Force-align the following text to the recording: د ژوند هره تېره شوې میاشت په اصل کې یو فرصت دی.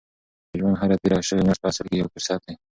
د 0.49 0.51
ژوند 0.59 0.79
هره 0.81 0.95
تېره 1.01 1.19
شوې 1.27 1.43
میاشت 1.45 1.61
په 1.63 1.67
اصل 1.71 1.85
کې 1.89 1.95
یو 2.01 2.11
فرصت 2.13 2.39
دی. 2.45 2.55